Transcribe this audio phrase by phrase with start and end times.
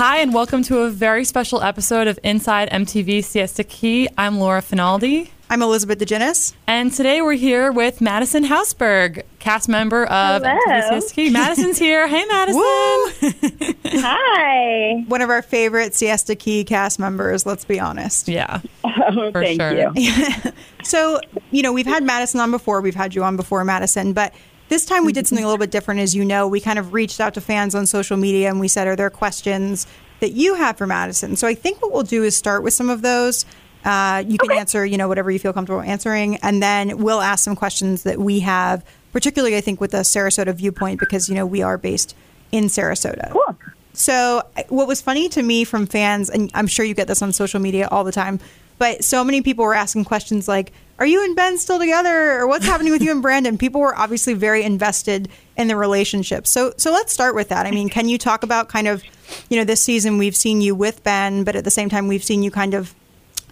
[0.00, 4.08] Hi, and welcome to a very special episode of Inside MTV Siesta Key.
[4.16, 5.28] I'm Laura Finaldi.
[5.50, 6.52] I'm Elizabeth Djinis.
[6.66, 11.00] And today we're here with Madison Hausburg, cast member of Hello.
[11.00, 11.30] Siesta Key.
[11.30, 12.06] Madison's here.
[12.06, 12.60] Hey, Madison.
[14.02, 15.04] Hi.
[15.08, 18.28] One of our favorite Siesta Key cast members, let's be honest.
[18.28, 19.72] Yeah, Oh, for thank sure.
[19.94, 20.52] you.
[20.84, 21.20] So,
[21.50, 24.32] you know, we've had Madison on before, we've had you on before, Madison, but
[24.68, 26.00] this time we did something a little bit different.
[26.00, 28.68] As you know, we kind of reached out to fans on social media and we
[28.68, 29.86] said, Are there questions
[30.20, 31.36] that you have for Madison?
[31.36, 33.44] So I think what we'll do is start with some of those.
[33.84, 37.44] Uh, you can answer, you know, whatever you feel comfortable answering, and then we'll ask
[37.44, 41.46] some questions that we have, particularly, I think, with the Sarasota viewpoint, because, you know,
[41.46, 42.14] we are based
[42.52, 43.30] in Sarasota.
[43.30, 43.56] Cool.
[43.92, 47.32] So, what was funny to me from fans, and I'm sure you get this on
[47.32, 48.38] social media all the time,
[48.78, 52.38] but so many people were asking questions like, Are you and Ben still together?
[52.38, 53.58] Or what's happening with you and Brandon?
[53.58, 56.46] People were obviously very invested in the relationship.
[56.46, 57.66] So, so let's start with that.
[57.66, 59.02] I mean, can you talk about kind of,
[59.50, 62.24] you know, this season we've seen you with Ben, but at the same time, we've
[62.24, 62.94] seen you kind of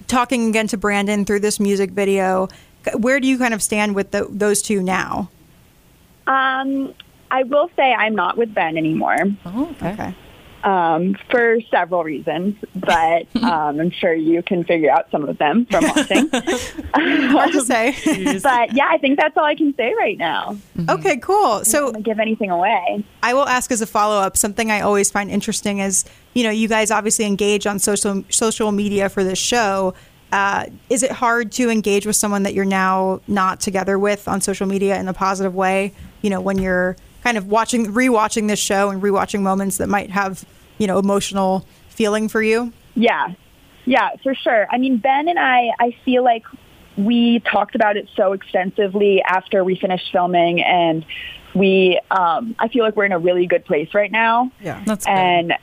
[0.06, 2.48] talking again to Brandon through this music video.
[2.98, 5.30] Where do you kind of stand with the, those two now?
[6.26, 6.94] Um,
[7.30, 9.92] I will say I'm not with Ben anymore Oh, okay.
[9.92, 10.14] Okay.
[10.64, 15.66] um, for several reasons, but um, I'm sure you can figure out some of them
[15.66, 16.28] from watching.
[16.94, 17.94] Hard to say.
[18.42, 20.56] but yeah, I think that's all I can say right now.
[20.88, 21.60] okay, cool.
[21.60, 23.04] I So, don't give anything away.
[23.22, 24.36] I will ask as a follow up.
[24.36, 26.04] Something I always find interesting is,
[26.36, 29.94] you know, you guys obviously engage on social social media for this show.
[30.30, 34.42] Uh, is it hard to engage with someone that you're now not together with on
[34.42, 35.94] social media in a positive way?
[36.20, 40.10] You know, when you're kind of watching, rewatching this show and rewatching moments that might
[40.10, 40.44] have,
[40.76, 42.70] you know, emotional feeling for you.
[42.94, 43.32] Yeah.
[43.86, 44.68] Yeah, for sure.
[44.70, 46.44] I mean, Ben and I, I feel like
[46.98, 51.06] we talked about it so extensively after we finished filming and
[51.54, 54.50] we, um, I feel like we're in a really good place right now.
[54.60, 54.82] Yeah.
[54.84, 55.54] That's good.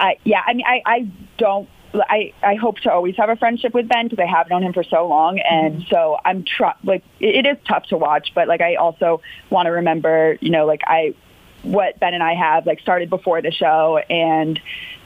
[0.00, 3.74] I, yeah, I mean, I, I don't, I, I hope to always have a friendship
[3.74, 5.38] with Ben because I have known him for so long.
[5.38, 5.90] And mm-hmm.
[5.90, 9.66] so I'm tr- like, it, it is tough to watch, but like, I also want
[9.66, 11.14] to remember, you know, like I,
[11.62, 14.58] what Ben and I have like started before the show and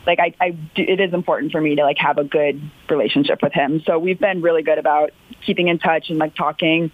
[0.06, 3.42] like I, I do, it is important for me to like have a good relationship
[3.42, 3.82] with him.
[3.86, 5.10] So we've been really good about
[5.44, 6.92] keeping in touch and like talking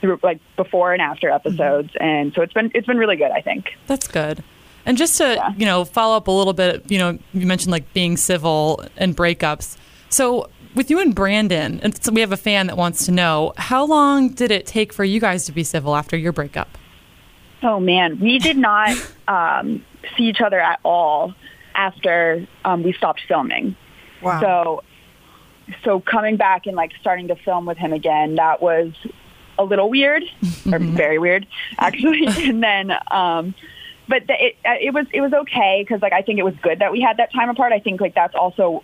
[0.00, 1.46] through like before and after mm-hmm.
[1.46, 1.90] episodes.
[2.00, 3.76] And so it's been, it's been really good, I think.
[3.86, 4.42] That's good.
[4.86, 5.52] And just to, Yeah.
[5.58, 9.16] you know, follow up a little bit, you know, you mentioned like being civil and
[9.16, 9.76] breakups.
[10.08, 13.52] So with you and Brandon, and so we have a fan that wants to know,
[13.56, 16.78] how long did it take for you guys to be civil after your breakup?
[17.62, 18.90] Oh man, we did not
[19.28, 19.84] um,
[20.16, 21.34] see each other at all
[21.74, 23.74] after um, we stopped filming.
[24.22, 24.40] Wow.
[24.40, 24.84] So,
[25.84, 28.92] so coming back and like starting to film with him again, that was
[29.58, 30.22] a little weird,
[30.70, 31.46] or very weird,
[31.78, 32.26] actually.
[32.48, 33.54] and then, um,
[34.08, 36.54] but the, it uh, it was it was okay because like I think it was
[36.62, 37.72] good that we had that time apart.
[37.72, 38.82] I think like that's also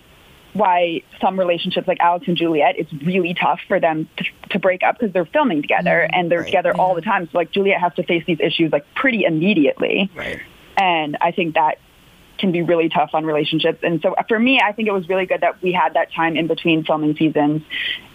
[0.53, 4.83] why some relationships like Alex and Juliette, it's really tough for them to, to break
[4.83, 6.97] up because they're filming together mm, and they're right, together all mm-hmm.
[6.97, 7.29] the time.
[7.33, 10.11] So like Juliette has to face these issues like pretty immediately.
[10.15, 10.41] Right.
[10.77, 11.79] And I think that
[12.39, 13.81] can be really tough on relationships.
[13.83, 16.13] And so uh, for me, I think it was really good that we had that
[16.13, 17.63] time in between filming seasons.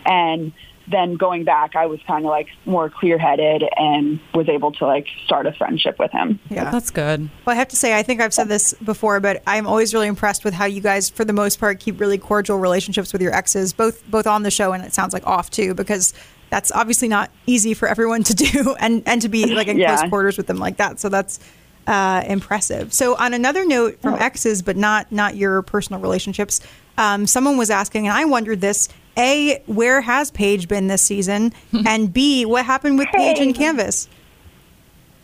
[0.06, 0.54] And
[0.90, 4.86] then going back, I was kind of like more clear headed and was able to
[4.86, 6.40] like start a friendship with him.
[6.50, 6.72] Yeah.
[6.72, 7.30] That's good.
[7.46, 10.08] Well, I have to say, I think I've said this before, but I'm always really
[10.08, 13.34] impressed with how you guys, for the most part, keep really cordial relationships with your
[13.34, 16.14] exes, both both on the show and it sounds like off too, because
[16.50, 19.98] that's obviously not easy for everyone to do, and and to be like in Yeah.
[19.98, 21.00] close quarters with them like that.
[21.02, 21.40] So that's
[21.86, 22.94] uh, impressive.
[22.94, 26.62] So on another note from exes, but not not your personal relationships,
[26.98, 28.88] um, someone was asking, and I wondered this:
[29.18, 31.54] a, where has Paige been this season,
[31.86, 34.08] and b, what happened with Paige and Canvas?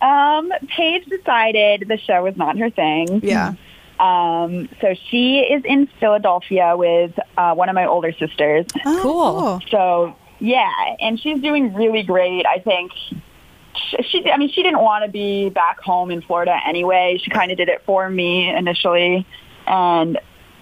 [0.01, 3.21] Um, Paige decided the show was not her thing.
[3.23, 3.53] Yeah.
[3.99, 8.65] Um, so she is in Philadelphia with uh, one of my older sisters.
[8.85, 9.61] Oh, Cool.
[9.69, 12.45] So yeah, and she's doing really great.
[12.45, 16.59] I think she, she I mean, she didn't want to be back home in Florida
[16.67, 17.19] anyway.
[17.23, 19.25] She kind of did it for me initially,
[19.67, 20.19] and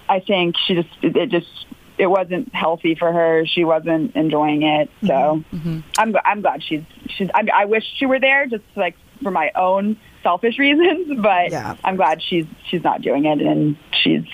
[0.08, 1.66] I think she just it just
[2.02, 3.46] it wasn't healthy for her.
[3.46, 4.90] She wasn't enjoying it.
[4.90, 5.06] Mm-hmm.
[5.06, 5.80] So mm-hmm.
[5.96, 6.82] I'm I'm glad she's
[7.16, 7.30] she's.
[7.32, 11.76] I, I wish she were there just like for my own selfish reasons, but Yeah.
[11.84, 14.24] I'm glad she's she's not doing it and she's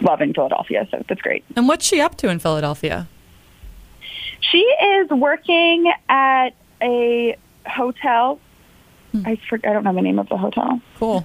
[0.00, 0.88] loving Philadelphia.
[0.90, 1.44] So that's great.
[1.54, 3.06] And what's she up to in Philadelphia?
[4.40, 6.50] She is working at
[6.82, 8.40] a hotel.
[9.12, 9.22] Hmm.
[9.24, 11.24] I forget, I don't know the name of the hotel, Cool.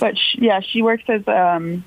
[0.00, 1.84] but she, yeah, she works as um,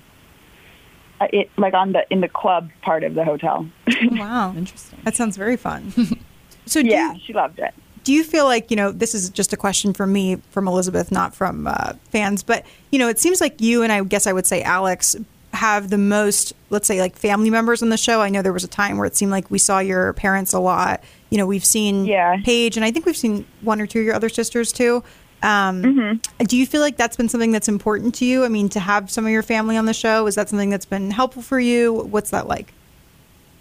[1.21, 3.67] it like on the in the club part of the hotel.
[4.11, 4.53] Wow.
[4.55, 4.99] Interesting.
[5.03, 5.93] That sounds very fun.
[6.67, 7.75] So do yeah, you, she loved it.
[8.03, 11.11] do you feel like you know this is just a question from me, from Elizabeth,
[11.11, 14.33] not from uh, fans, but you know, it seems like you and I guess I
[14.33, 15.15] would say Alex
[15.53, 18.19] have the most, let's say, like family members on the show.
[18.19, 20.59] I know there was a time where it seemed like we saw your parents a
[20.59, 21.03] lot.
[21.29, 22.37] You know, we've seen Yeah.
[22.43, 25.03] Paige, and I think we've seen one or two of your other sisters too.
[25.45, 26.45] Um, Mm-hmm.
[26.45, 28.43] Do you feel like that's been something that's important to you?
[28.43, 30.85] I mean, to have some of your family on the show, is that something that's
[30.85, 31.93] been helpful for you?
[31.93, 32.73] What's that like?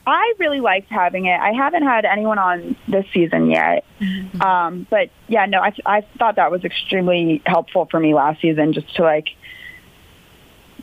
[0.07, 1.39] I really liked having it.
[1.39, 3.85] I haven't had anyone on this season yet,
[4.41, 8.75] um, but yeah, no, I, I thought that was extremely helpful for me last season,
[8.75, 9.31] just to like,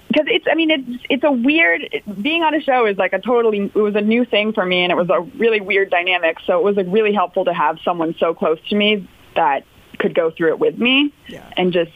[0.08, 3.20] because it's, I mean, it's it's a weird being on a show is like a
[3.20, 6.38] totally it was a new thing for me, and it was a really weird dynamic.
[6.46, 9.66] So it was like really helpful to have someone so close to me that
[10.02, 11.50] could go through it with me, Yeah.
[11.56, 11.92] and just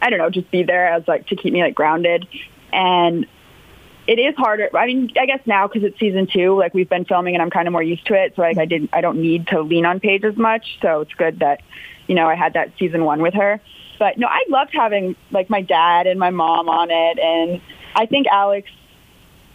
[0.00, 2.26] I don't know, just be there as like to keep me like grounded.
[2.72, 3.26] And
[4.08, 4.68] it is harder.
[4.76, 7.50] I mean, I guess now because it's season two, like we've been filming and I'm
[7.50, 8.34] kind of more used to it.
[8.34, 10.78] So like I didn't, I don't need to lean on Paige as much.
[10.80, 11.62] So it's good that,
[12.08, 13.60] you know, I had that season one with her.
[14.00, 17.18] But no, I loved having like my dad and my mom on it.
[17.20, 17.60] And
[17.94, 18.68] I think Alex,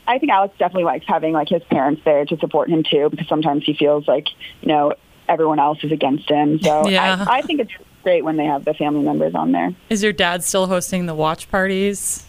[0.08, 3.28] I think Alex definitely likes having like his parents there to support him too, because
[3.28, 4.28] sometimes he feels like,
[4.62, 4.94] you know,
[5.28, 6.60] everyone else is against him.
[6.62, 7.26] So Yeah.
[7.28, 7.72] I, I think it's
[8.04, 9.74] great when they have the family members on there.
[9.90, 12.26] Is your dad still hosting the watch parties?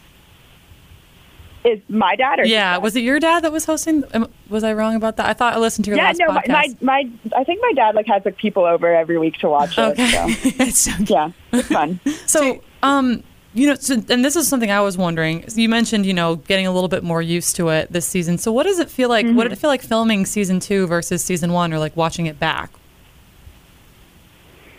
[1.65, 4.05] Is my dad or Yeah, was it your dad that was hosting?
[4.49, 5.27] Was I wrong about that?
[5.27, 6.49] I thought I listened to your yeah, last no, podcast.
[6.49, 9.77] my my I think my dad like has like people over every week to watch
[9.77, 9.81] it.
[9.81, 10.07] Okay.
[10.07, 10.27] So
[10.65, 12.01] It's yeah, it's fun.
[12.27, 13.25] So, um,
[13.55, 15.45] you know, so, and this is something I was wondering.
[15.55, 18.39] You mentioned, you know, getting a little bit more used to it this season.
[18.39, 19.27] So, what does it feel like?
[19.27, 22.39] What did it feel like filming season two versus season one, or like watching it
[22.39, 22.71] back?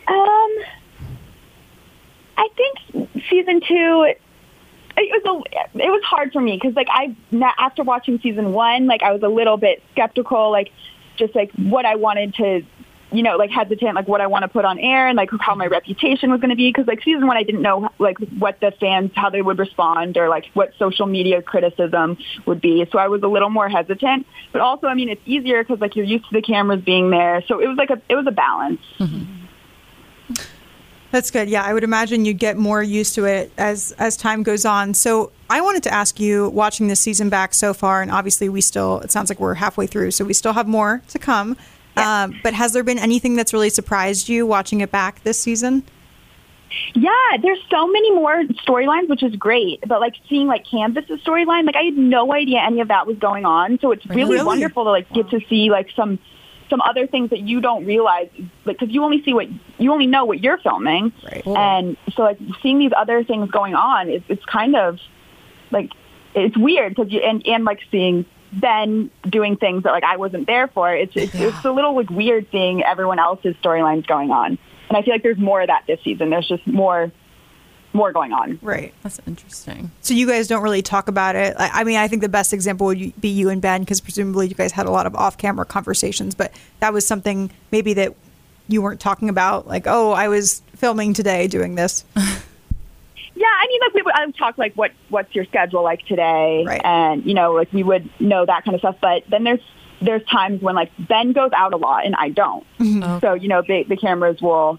[0.10, 0.52] Um,
[2.38, 4.14] I think season two.
[5.02, 7.16] It was a, it was hard for me because like I
[7.58, 10.72] after watching season one, like I was a little bit skeptical, like
[11.18, 12.64] just like what I wanted to,
[13.12, 15.56] you know, like hesitant, like what I want to put on air and like how
[15.56, 18.60] my reputation was going to be because like season one, I didn't know like what
[18.60, 22.98] the fans how they would respond or like what social media criticism would be, so
[22.98, 24.26] I was a little more hesitant.
[24.52, 27.42] But also, I mean, it's easier because like you're used to the cameras being there,
[27.48, 28.82] so it was like a it was a balance.
[31.12, 31.50] That's good.
[31.50, 34.94] Yeah, I would imagine you'd get more used to it as as time goes on.
[34.94, 38.62] So I wanted to ask you, watching this season back so far, and obviously we
[38.62, 41.58] still it sounds like we're halfway through, so we still have more to come.
[41.98, 45.84] Um, but has there been anything that's really surprised you watching it back this season?
[46.94, 47.10] Yeah,
[47.42, 49.82] there's so many more storylines, which is great.
[49.88, 53.18] But like seeing like Canvas's storyline, like I had no idea any of that was
[53.18, 53.80] going on.
[53.80, 54.46] So it's really, Really?
[54.46, 56.20] wonderful to like get to see like some
[56.70, 58.30] some other things that you don't realize,
[58.66, 61.46] like because you only see what you only know what you're filming, Right.
[61.48, 65.00] and so like seeing these other things going on, it's it's kind of
[65.72, 65.92] like
[66.36, 70.48] it's weird because you and and like seeing Ben doing things that like I wasn't
[70.48, 70.94] there for.
[70.94, 74.58] It's it's, it's a little like weird seeing everyone else's storylines going on,
[74.90, 76.30] and I feel like there's more of that this season.
[76.30, 77.12] There's just more
[77.94, 78.60] more going on.
[78.62, 78.94] Right.
[79.04, 79.92] That's interesting.
[80.02, 81.56] So you guys don't really talk about it.
[81.58, 84.48] I, I mean, I think the best example would be you and Ben, because presumably
[84.48, 86.36] you guys had a lot of off-camera conversations.
[86.36, 88.14] But that was something maybe that
[88.68, 92.06] you weren't talking about, like, oh, I was filming today doing this.
[93.36, 96.06] Yeah, I mean, like we would I would talk like what what's your schedule like
[96.08, 96.82] today, Right.
[96.84, 98.98] and you know, like we would know that kind of stuff.
[99.00, 99.62] But then there's
[100.02, 102.66] there's times when like Ben goes out a lot and I don't.
[102.82, 103.20] Oh.
[103.22, 104.78] So you know, the, the cameras will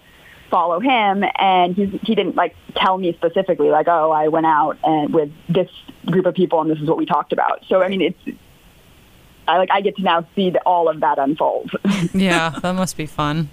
[0.51, 4.77] follow him, and he he didn't like tell me specifically like, oh, I went out
[4.83, 5.69] and with this
[6.05, 7.63] group of people and this is what we talked about.
[7.67, 8.37] So I mean, it's
[9.47, 11.71] I like I get to now see the, all of that unfold.
[12.13, 13.49] Yeah, that must be fun.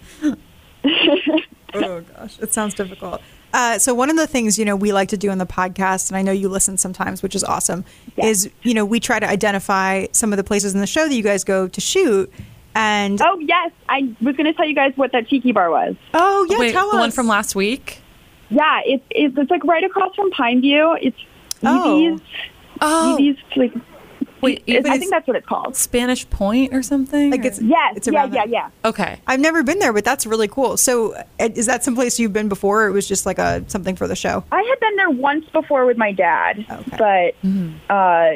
[1.74, 3.20] oh gosh, it sounds difficult.
[3.52, 6.10] Uh, so one of the things you know we like to do in the podcast,
[6.10, 7.84] and I know you listen sometimes, which is awesome,
[8.16, 8.26] Yeah.
[8.26, 11.14] is you know we try to identify some of the places in the show that
[11.14, 12.32] you guys go to shoot.
[12.78, 15.96] And oh, yes, I was going to tell you guys what that tiki bar was.
[16.14, 17.00] Oh, yeah, Wait, tell the us.
[17.00, 18.00] one from last week?
[18.50, 20.96] Yeah, it's it's, it's like right across from Pine View.
[21.02, 21.16] It's
[21.64, 21.96] Oh.
[22.06, 22.20] Evie's.
[22.80, 23.72] Oh, Evie's like.
[24.40, 25.74] wait, It- I think that's what it's called.
[25.74, 27.30] Spanish Point or something?
[27.32, 27.96] Like it's Yes.
[27.96, 28.26] It's yeah.
[28.26, 28.44] Yeah.
[28.46, 28.70] Yeah.
[28.84, 29.20] okay.
[29.26, 30.76] I've never been there, but that's really cool.
[30.76, 32.84] So, uh, is that someplace you've been before?
[32.84, 34.44] Or it was just like a something for the show.
[34.52, 37.34] I had been there once before with my dad, Okay.
[37.88, 38.34] but uh,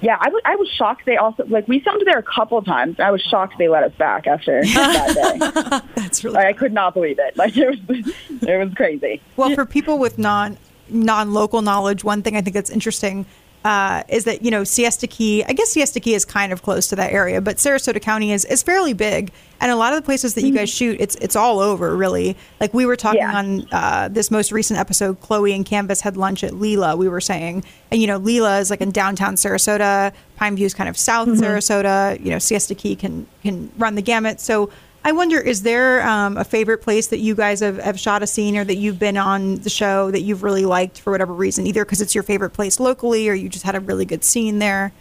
[0.00, 1.06] yeah, I was was shocked.
[1.06, 3.00] They also like we filmed there a couple times.
[3.00, 5.80] I was shocked they let us back after that day.
[5.94, 7.36] That's really Like, I could not believe it.
[7.36, 9.20] Like it was it was crazy.
[9.36, 12.04] well for people with non non local knowledge.
[12.04, 13.26] One thing I think that's interesting.
[13.66, 15.42] Uh, is that you know Siesta Key?
[15.42, 18.44] I guess Siesta Key is kind of close to that area, but Sarasota County is,
[18.44, 21.34] is fairly big, and a lot of the places that you guys shoot, it's it's
[21.34, 22.36] all over really.
[22.60, 23.36] Like we were talking Yeah.
[23.36, 26.94] on uh, this most recent episode, Chloe and Canvas had lunch at Lila.
[26.96, 30.72] We were saying, and you know Lila is like in downtown Sarasota, Pine View is
[30.74, 32.22] kind of south Sarasota.
[32.24, 34.38] You know Siesta Key can can run the gamut.
[34.40, 34.70] So
[35.06, 38.26] I wonder, is there um, a favorite place that you guys have, have shot a
[38.26, 41.64] scene or that you've been on the show that you've really liked for whatever reason,
[41.64, 44.58] either because it's your favorite place locally or you just had a really good scene
[44.58, 44.92] there?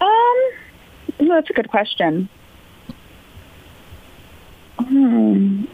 [0.00, 0.36] Um,
[1.20, 2.30] no, that's a good question.
[4.78, 5.64] Hmm.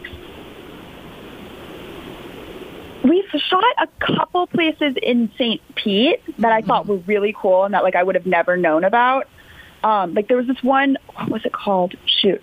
[3.05, 5.61] We've shot a couple places in St.
[5.77, 8.83] Pete that I thought were really cool and that like I would have never known
[8.83, 9.29] about.
[9.85, 11.95] Um, like there was this one, what was it called?
[12.05, 12.43] Shoot.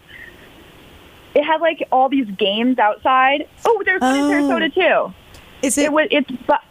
[1.38, 3.48] It had like all these games outside.
[3.66, 4.32] Oh, there's one Oh.
[4.32, 5.14] in Sarasota too.
[5.62, 5.86] Is it?
[5.86, 6.62] It was it's but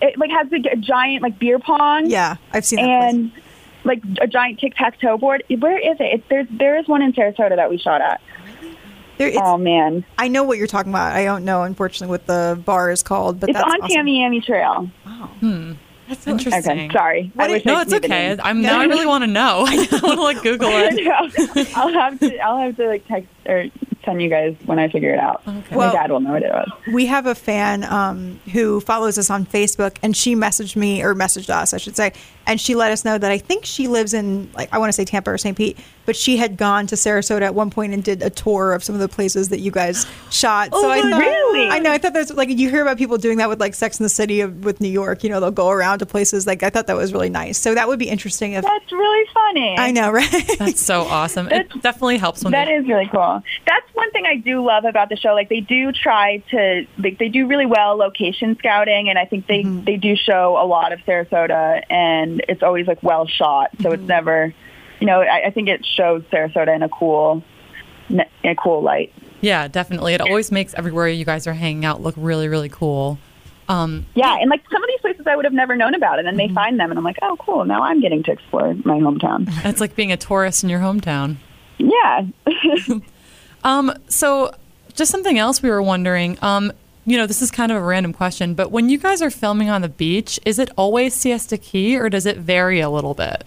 [0.00, 2.06] it like has like a giant like beer pong.
[2.10, 3.00] yeah, I've seen that.
[3.00, 3.14] place.
[3.14, 3.32] and
[3.84, 5.42] like a giant tic tac toe board.
[5.58, 6.04] Where is it?
[6.14, 8.20] It's, there's there is one in Sarasota that we shot at.
[9.18, 11.12] There, oh man, I know what you're talking about.
[11.12, 14.06] I don't know, unfortunately, what the bar is called, but it's that's on awesome.
[14.06, 14.90] Tamiami Trail.
[15.40, 15.72] Hmm.
[16.14, 16.72] That's interesting.
[16.86, 17.30] Okay, sorry.
[17.34, 18.08] What I is- wish No, I it's okay.
[18.08, 18.40] name.
[18.42, 19.64] I'm now I really want to know.
[19.68, 21.76] I want to like Google it.
[21.76, 23.66] I'll have to I'll have to like text or
[24.04, 25.42] send you guys when I figure it out.
[25.46, 25.76] Okay.
[25.76, 26.68] Well- My dad will know what it was.
[26.92, 31.14] we have a fan um, who follows us on Facebook, and she messaged me or
[31.14, 32.12] messaged us, I should say,
[32.46, 34.92] and she let us know that I think she lives in like I want to
[34.92, 35.56] say Tampa or St.
[35.56, 38.82] Pete, but she had gone to Sarasota at one point and did a tour of
[38.82, 40.70] some of the places that you guys shot.
[40.72, 41.68] Oh I thought, Really?
[41.68, 41.92] I know.
[41.92, 44.08] I thought that's like you hear about people doing that with like Sex in the
[44.08, 45.22] City of, with New York.
[45.24, 47.58] You know, they'll go around to places like I thought that was really nice.
[47.58, 49.76] So that would be interesting if That's really funny.
[49.78, 50.56] I know, right?
[50.58, 51.48] That's so awesome.
[51.50, 53.42] It definitely helps when That they, is really cool.
[53.66, 55.34] That's one thing I do love about the show.
[55.34, 59.46] Like they do try to, like they do really well location scouting, and I think
[59.46, 59.84] they mm-hmm.
[59.84, 63.70] they do show a lot of Sarasota, and it's always like well shot.
[63.80, 64.54] So it's never,
[65.00, 67.42] you know, I, I think it shows Sarasota in a cool,
[68.08, 69.12] in a cool light.
[69.40, 70.14] yeah, definitely.
[70.14, 73.18] It always makes everywhere you guys are hanging out look really, really cool.
[73.68, 76.26] Um, Yeah, and like some of these places I would have never known about, and
[76.26, 77.64] then they find them, and I'm like, oh, cool.
[77.64, 79.48] Now I'm getting to explore my hometown.
[79.64, 81.36] it's like being a tourist in your hometown.
[81.78, 82.26] yeah.
[83.64, 84.52] Um, so
[84.94, 86.36] just something else we were wondering.
[86.42, 86.72] Um,
[87.04, 89.68] you know, this is kind of a random question, but when you guys are filming
[89.70, 93.44] on the beach, is it always Siesta Key or does it vary a little bit?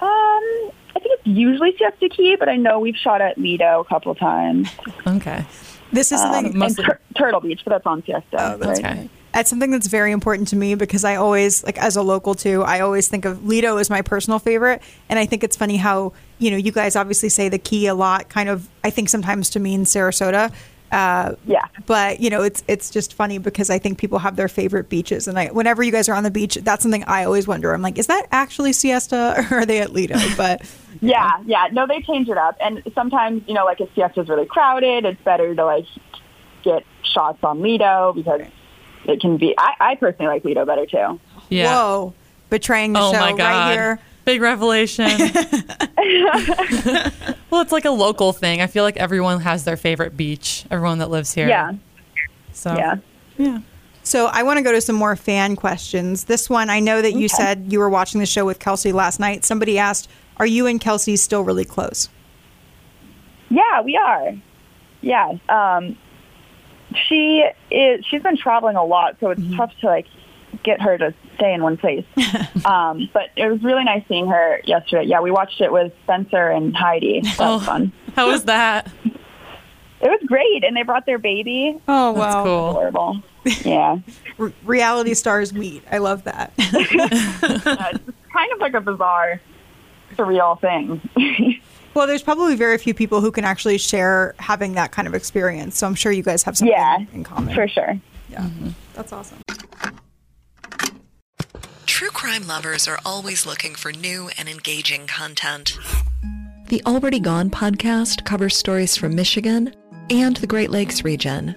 [0.00, 3.84] Um, I think it's usually Siesta Key, but I know we've shot at Lido a
[3.84, 4.68] couple times.
[5.06, 5.44] Okay.
[5.92, 8.24] this is something Um, Mostly- and Tur- Turtle Beach, but that's on Siesta.
[8.32, 8.92] Oh, that's right?
[8.92, 9.08] Okay.
[9.32, 12.62] That's something that's very important to me because I always, like, as a local too,
[12.64, 14.80] I always think of Lido as my personal favorite.
[15.10, 17.94] And I think it's funny how, you know, you guys obviously say the key a
[17.94, 20.52] lot, kind of, I think sometimes to mean Sarasota.
[20.92, 21.64] Uh, Yeah.
[21.86, 25.26] But, you know, it's it's just funny because I think people have their favorite beaches.
[25.28, 27.72] And I, whenever you guys are on the beach, that's something I always wonder.
[27.74, 30.16] I'm like, is that actually Siesta or are they at Lido?
[30.36, 30.62] But
[31.00, 31.68] Yeah, yeah.
[31.72, 32.56] No, they change it up.
[32.60, 35.86] And sometimes, you know, like if Siesta's really crowded, it's better to like
[36.62, 38.40] get shots on Lido because
[39.04, 39.54] it can be.
[39.58, 41.20] I, I personally like Lido better too.
[41.48, 41.74] Yeah.
[41.74, 42.14] whoa,
[42.50, 43.38] betraying the Oh show my God.
[43.40, 44.00] right here.
[44.26, 45.06] Big revelation.
[47.50, 48.60] well, it's like a local thing.
[48.60, 51.48] I feel like everyone has their favorite beach, everyone that lives here.
[51.48, 51.72] Yeah,
[52.52, 52.96] So, yeah.
[53.38, 53.60] yeah.
[54.02, 56.24] So I want to go to some more fan questions.
[56.24, 57.28] This one, I know that you Okay.
[57.28, 59.44] said you were watching the show with Kelsey last night.
[59.44, 62.08] Somebody asked, "Are you and Kelsey still really close?"
[63.48, 64.32] Yeah, we are.
[65.02, 65.34] Yeah.
[65.48, 65.96] Um,
[67.08, 68.04] she is.
[68.06, 70.06] She's been traveling a lot, so it's tough to like
[70.66, 72.04] get her to stay in one place.
[72.66, 75.04] um, but it was really nice seeing her yesterday.
[75.06, 77.20] Yeah, we watched it with Spencer and Heidi.
[77.22, 77.54] That Oh.
[77.56, 77.92] was fun.
[78.14, 78.90] How was that?
[79.98, 81.80] It was great, and they brought their baby.
[81.88, 82.72] Oh wow, That's cool.
[82.72, 83.22] Horrible.
[83.64, 83.98] Yeah.
[84.40, 85.82] R- reality stars meet.
[85.90, 86.52] I love that.
[86.58, 89.40] Yeah, it's kind of like a bizarre,
[90.16, 91.00] surreal thing.
[91.94, 95.78] well, there's probably very few people who can actually share having that kind of experience.
[95.78, 97.54] So I'm sure you guys have something yeah, in common.
[97.54, 97.98] for sure.
[98.28, 98.48] Yeah,
[98.94, 99.38] that's awesome.
[101.96, 105.78] True crime lovers are always looking for new and engaging content.
[106.68, 109.74] The Already Gone podcast covers stories from Michigan
[110.10, 111.56] and the Great Lakes region.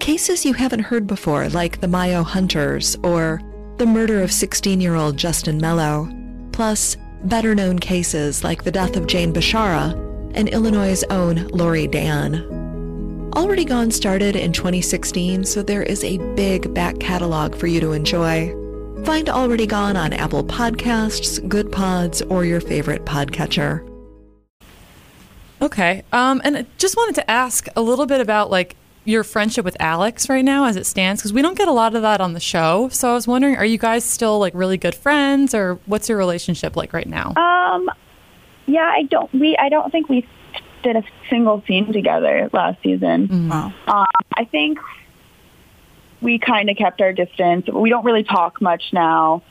[0.00, 3.40] Cases you haven't heard before, like the Mayo Hunters or
[3.76, 6.12] the murder of 16 year old Justin Mello,
[6.50, 9.92] plus better known cases like the death of Jane Bashara
[10.34, 13.30] and Illinois' own Laurie Dann.
[13.36, 17.92] Already Gone started in 2016, so there is a big back catalog for you to
[17.92, 18.52] enjoy.
[19.04, 23.88] Find Already Gone on Apple Podcasts, Goodpods, or your favorite podcatcher.
[25.60, 26.02] Okay.
[26.12, 29.76] Um, and I just wanted to ask a little bit about like your friendship with
[29.80, 32.34] Alex right now as it stands, because we don't get a lot of that on
[32.34, 32.90] the show.
[32.90, 36.18] So I was wondering, are you guys still like really good friends, or what's your
[36.18, 37.32] relationship like right now?
[37.36, 37.90] Um,
[38.66, 39.32] yeah, I don't.
[39.32, 40.28] We I don't think we
[40.82, 43.48] did a single scene together last season.
[43.48, 43.72] Wow.
[43.86, 44.78] Um, I think
[46.20, 47.66] we kind of kept our distance.
[47.66, 49.42] We don't really talk much now.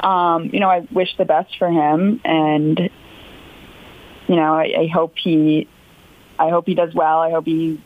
[0.00, 2.78] Um, you know, I wish the best for him, and
[4.26, 5.68] you know, I, I hope he
[6.38, 7.20] I hope he does well.
[7.20, 7.80] I hope he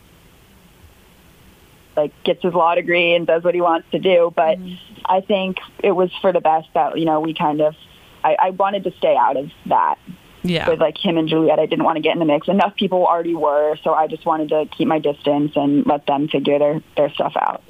[1.95, 4.31] like gets his law degree and does what he wants to do.
[4.35, 4.57] But
[5.05, 7.75] I think it was for the best that you know we kind of.
[8.23, 9.97] I, I wanted to stay out of that
[10.43, 10.69] Yeah.
[10.69, 11.59] with like him and Juliette.
[11.59, 12.47] I didn't want to get in the mix.
[12.47, 16.27] Enough people already were, so I just wanted to keep my distance and let them
[16.27, 17.63] figure their their stuff out.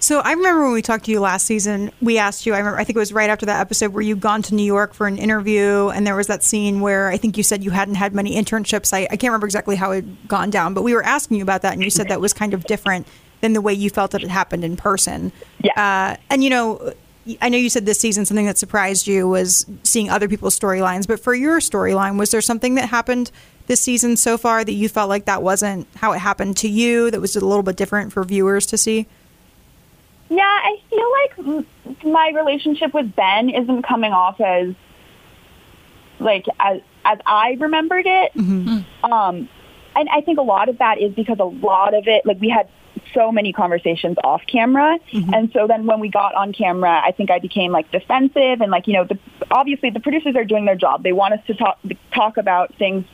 [0.00, 2.78] So I remember when we talked to you last season, we asked you, I remember,
[2.78, 5.08] I think it was right after that episode where you'd gone to New York for
[5.08, 8.14] an interview and there was that scene where I think you said you hadn't had
[8.14, 8.92] many internships.
[8.92, 11.42] I, I can't remember exactly how it had gone down, but we were asking you
[11.42, 13.08] about that and you said that was kind of different
[13.40, 15.32] than the way you felt that it happened in person.
[15.62, 15.72] Yeah.
[15.76, 16.92] Uh, and you know,
[17.40, 21.06] I know you said this season something that surprised you was seeing other people's storylines,
[21.06, 23.30] but for your storyline, was there something that happened
[23.66, 27.10] this season so far that you felt like that wasn't how it happened to you,
[27.10, 29.06] that was a little bit different for viewers to see?
[30.30, 34.74] Yeah, I feel like my relationship with Ben isn't coming off as
[36.18, 38.32] like as as I remembered it.
[39.04, 39.48] Um,
[39.96, 42.48] and I think a lot of that is because a lot of it, like we
[42.48, 42.68] had
[43.14, 45.34] so many conversations off camera, mm-hmm.
[45.34, 48.70] and so then when we got on camera, I think I became like defensive and
[48.70, 49.18] like you know, the,
[49.50, 51.02] obviously the producers are doing their job.
[51.02, 51.78] They want us to talk
[52.12, 53.04] talk about things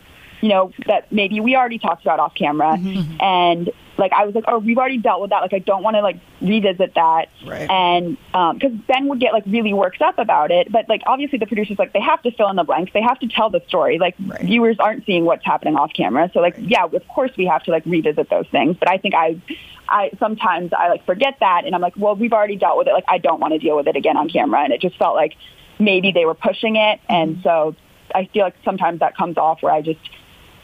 [0.45, 2.77] you know, that maybe we already talked about off camera.
[2.77, 3.19] Mm-hmm.
[3.19, 5.41] And like, I was like, oh, we've already dealt with that.
[5.41, 7.29] Like, I don't want to like revisit that.
[7.47, 7.69] Right.
[7.71, 10.71] And, um, cause Ben would get like really worked up about it.
[10.71, 12.93] But like, obviously the producers, like, they have to fill in the blanks.
[12.93, 13.99] They have to tell the story.
[13.99, 14.41] Like Right.
[14.43, 16.31] viewers aren't seeing what's happening off camera.
[16.33, 18.77] So like, yeah, of course we have to like revisit those things.
[18.79, 19.41] But I think I,
[19.89, 22.93] I sometimes I like forget that and I'm like, well, we've already dealt with it.
[22.93, 24.63] Like, I don't want to deal with it again on camera.
[24.63, 25.35] And it just felt like
[25.79, 27.01] maybe they were pushing it.
[27.09, 27.75] And so
[28.15, 30.01] I feel like sometimes that comes off where I just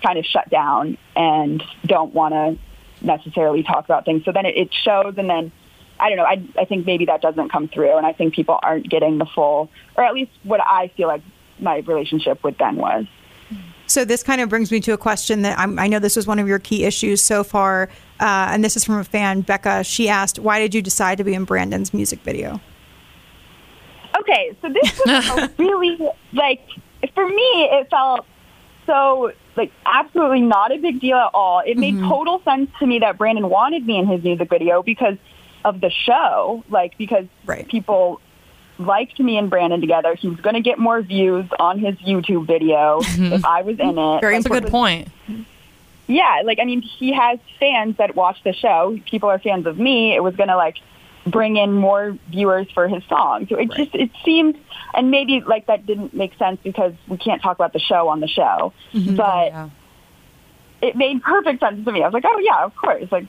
[0.02, 2.58] kind of shut down and don't want to
[3.02, 4.24] necessarily talk about things.
[4.24, 5.52] So then it, it shows, and then
[5.98, 6.24] I don't know.
[6.24, 9.26] I I think maybe that doesn't come through, and I think people aren't getting the
[9.26, 11.22] full, or at least what I feel like
[11.58, 13.06] my relationship with Ben was.
[13.86, 16.24] So this kind of brings me to a question that I'm, I know this was
[16.24, 17.88] one of your key issues so far,
[18.20, 19.82] uh, and this is from a fan, Becca.
[19.84, 22.60] She asked, "Why did you decide to be in Brandon's music video?"
[24.18, 25.98] Okay, so this was a really
[26.32, 26.60] like
[27.14, 28.26] for me it felt
[28.90, 31.60] so like absolutely not a big deal at all.
[31.64, 32.08] It made mm-hmm.
[32.08, 35.16] total sense to me that Brandon wanted me in his music video because
[35.64, 37.68] of the show, like because Right.
[37.68, 38.20] people
[38.78, 40.14] liked me and Brandon together.
[40.14, 43.32] He was going to get more views on his YouTube video mm-hmm.
[43.34, 44.20] if I was in it.
[44.20, 45.08] Very Like, a good was- point.
[46.06, 48.98] yeah, like I mean, he has fans that watch the show.
[49.06, 50.14] People are fans of me.
[50.14, 50.78] It was gonna like
[51.26, 53.46] bring in more viewers for his song.
[53.48, 54.58] So it just it seemed,
[54.94, 58.20] and maybe like that didn't make sense because we can't talk about the show on
[58.20, 58.72] the show.
[58.92, 59.16] Mm-hmm.
[59.16, 59.70] But Yeah.
[60.82, 62.02] it made perfect sense to me.
[62.02, 63.04] I was like, oh yeah, of course.
[63.10, 63.26] Like,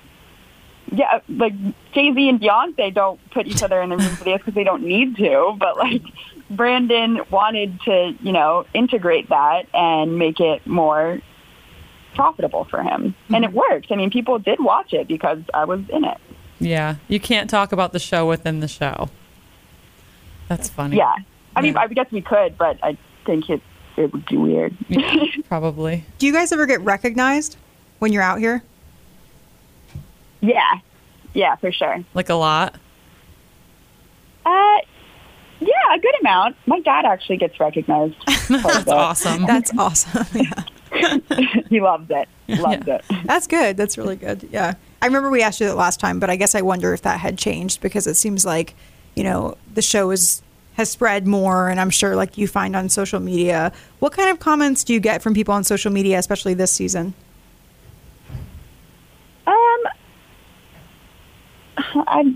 [0.91, 1.53] yeah, like
[1.93, 4.83] Jay Z and Beyonce don't put each other in their music videos because they don't
[4.83, 5.55] need to.
[5.57, 6.01] But like,
[6.49, 11.21] Brandon wanted to, you know, integrate that and make it more
[12.13, 13.57] profitable for him, and it mm-hmm.
[13.57, 13.91] worked.
[13.91, 16.17] I mean, people did watch it because I was in it.
[16.61, 16.95] Yeah.
[17.07, 19.09] You can't talk about the show within the show.
[20.47, 20.97] That's funny.
[20.97, 21.13] Yeah,
[21.55, 21.81] I mean, Yeah.
[21.81, 23.61] I guess we could, but I think it
[23.97, 24.75] it would be weird.
[24.87, 26.05] Yeah, probably.
[26.17, 27.57] Do you guys ever get recognized
[27.99, 28.63] when you're out here?
[30.41, 30.79] yeah,
[31.33, 32.03] yeah, for sure.
[32.13, 32.75] Like a lot.
[34.45, 34.77] Uh,
[35.59, 36.55] yeah, a good amount.
[36.65, 38.15] My dad actually gets recognized.
[38.49, 39.45] That's awesome.
[39.45, 40.25] That's awesome.
[40.93, 41.17] Yeah.
[41.69, 42.27] he loves it.
[42.49, 42.95] Loves Yeah.
[42.95, 43.05] it.
[43.25, 43.77] That's good.
[43.77, 44.47] That's really good.
[44.51, 44.73] Yeah.
[45.01, 47.19] I remember we asked you that last time, but I guess I wonder if that
[47.19, 48.75] had changed because it seems like,
[49.15, 52.87] you know, the show is has spread more and I'm sure like you find on
[52.87, 53.73] social media.
[53.99, 57.13] What kind of comments do you get from people on social media, especially this season?
[59.47, 59.83] Um,
[61.77, 62.35] I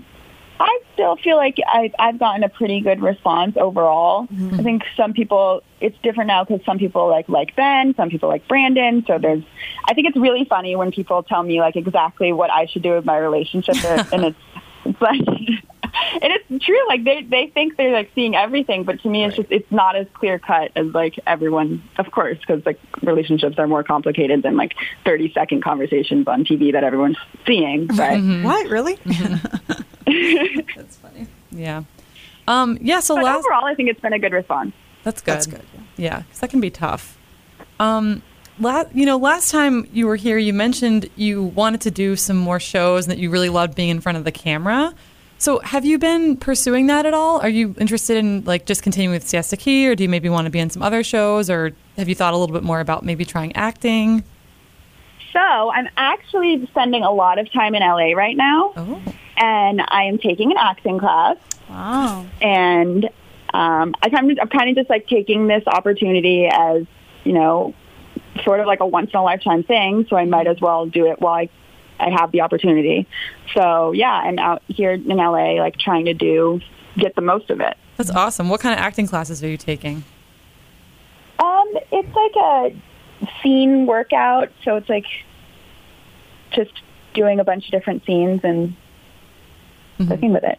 [0.58, 4.26] I still feel like I've, I've gotten a pretty good response overall.
[4.26, 4.60] Mm-hmm.
[4.60, 8.28] I think some people it's different now because some people like like Ben, some people
[8.28, 9.04] like Brandon.
[9.06, 9.42] So there's
[9.84, 12.92] I think it's really funny when people tell me like exactly what I should do
[12.92, 13.76] with my relationship,
[14.12, 14.38] and it's
[14.84, 15.20] it's like.
[16.22, 19.36] And it's true, like they they think they're like seeing everything, but to me, it's
[19.36, 23.66] just it's not as clear cut as like everyone, of course, because like relationships are
[23.66, 27.86] more complicated than like thirty second conversations on TV that everyone's seeing.
[27.96, 28.68] But What?
[28.68, 28.98] Really?
[30.76, 31.26] That's funny.
[31.50, 31.84] Yeah.
[32.48, 34.72] Um, yeah, so but last overall, I think it's been a good response.
[35.02, 35.34] That's good.
[35.34, 35.62] That's good,
[35.96, 37.18] Yeah, because that can be tough.
[37.80, 38.22] Um,
[38.58, 42.36] la- you know, last time you were here, you mentioned you wanted to do some
[42.36, 44.94] more shows and that you really loved being in front of the camera.
[45.38, 47.40] So, have you been pursuing that at all?
[47.40, 50.46] Are you interested in like just continuing with Siesta Key, or do you maybe want
[50.46, 53.04] to be in some other shows, or have you thought a little bit more about
[53.04, 54.24] maybe trying acting?
[55.32, 55.38] So
[55.70, 59.02] I'm actually spending a lot of time in LA right now, Oh,
[59.36, 61.36] and I am taking an acting class.
[61.68, 62.24] Wow.
[62.40, 63.04] and
[63.52, 66.84] um, I kind of, I'm kind of just like taking this opportunity as
[67.24, 67.74] you know
[68.44, 71.06] sort of like a once in a lifetime thing, so I might as well do
[71.06, 71.48] it while I
[71.98, 73.06] I have the opportunity.
[73.54, 76.60] So yeah, I'm out here in LA, like trying to do
[76.96, 77.76] get the most of it.
[77.96, 78.48] That's awesome.
[78.48, 80.04] What kind of acting classes are you taking?
[81.38, 85.06] Um, it's like a scene workout, so it's like
[86.52, 86.72] just
[87.14, 88.76] doing a bunch of different scenes and
[89.98, 90.58] working with it.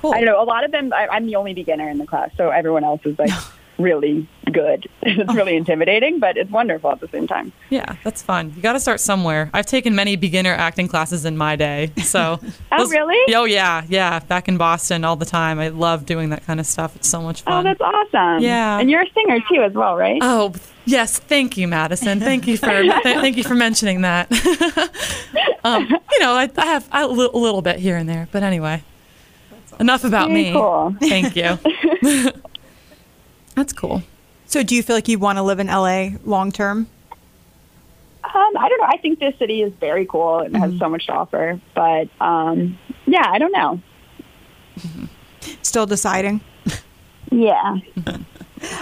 [0.00, 0.12] Cool.
[0.12, 0.42] I don't know.
[0.42, 3.00] A lot of them, I, I'm the only beginner in the class, so everyone else
[3.04, 3.30] is like
[3.78, 4.86] really good.
[5.02, 7.52] it's really intimidating, but it's wonderful at the same time.
[7.70, 8.52] Yeah, that's fun.
[8.54, 9.50] You got to start somewhere.
[9.52, 11.92] I've taken many beginner acting classes in my day.
[12.02, 12.38] So
[12.72, 13.34] Oh, really?
[13.34, 14.18] Oh yeah, yeah.
[14.20, 15.58] Back in Boston all the time.
[15.58, 16.94] I love doing that kind of stuff.
[16.96, 17.66] It's so much fun.
[17.66, 18.42] Oh, that's awesome.
[18.42, 18.78] Yeah.
[18.78, 20.18] And you're a singer too, as well, right?
[20.22, 20.52] Oh
[20.84, 22.20] yes, thank you, Madison.
[22.20, 24.30] Thank you for th- thank you for mentioning that.
[25.64, 28.42] um, you know, I, I have a li- a little bit here and there, but
[28.42, 28.82] anyway,
[29.80, 30.52] enough about Very me.
[30.52, 30.94] cool.
[31.00, 31.58] Thank you.
[33.54, 34.02] That's cool.
[34.46, 36.86] So, do you feel like you want to live in LA long term?
[38.24, 38.86] Um, I don't know.
[38.88, 41.60] I think this city is very cool and has so much to offer.
[41.74, 43.80] But um, yeah, I don't know.
[45.62, 46.40] Still deciding.
[47.30, 47.78] Yeah.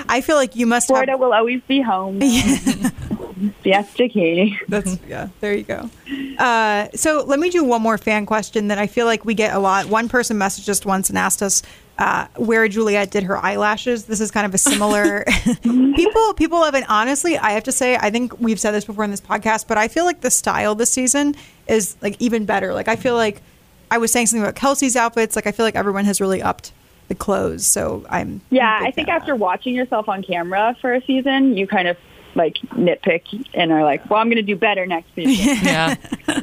[0.08, 1.20] I feel like you must Florida have.
[1.20, 2.20] will always be home.
[3.62, 4.58] Siesta Key.
[4.68, 5.28] That's yeah.
[5.40, 5.90] There you go.
[6.38, 9.54] Uh, so let me do one more fan question that I feel like we get
[9.54, 9.86] a lot.
[9.86, 11.62] One person messaged us once and asked us
[11.98, 14.06] uh, where Juliette did her eyelashes.
[14.06, 15.24] This is kind of a similar.
[15.62, 17.36] people people have been honestly.
[17.38, 19.88] I have to say, I think we've said this before in this podcast, but I
[19.88, 21.34] feel like the style this season
[21.68, 22.72] is like even better.
[22.74, 23.42] Like I feel like
[23.90, 25.36] I was saying something about Kelsey's outfits.
[25.36, 26.72] Like I feel like everyone has really upped
[27.08, 27.66] the clothes.
[27.66, 31.02] So I'm Yeah, I'm I think fan of after watching yourself on camera for a
[31.04, 31.96] season, you kind of
[32.34, 35.58] like nitpick and are like, well, I'm going to do better next season.
[35.62, 35.96] Yeah.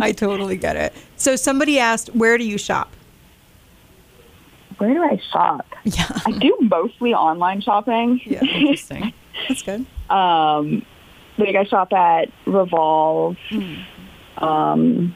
[0.00, 0.92] I totally get it.
[1.16, 2.92] So somebody asked, where do you shop?
[4.78, 5.66] Where do I shop?
[5.84, 8.20] Yeah, I do mostly online shopping.
[8.24, 9.12] yeah, Interesting.
[9.48, 9.86] that's good.
[10.10, 10.84] Um,
[11.38, 13.36] like I shop at Revolve.
[14.38, 15.14] Um,